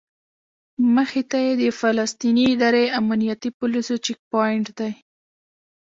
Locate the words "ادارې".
2.53-2.85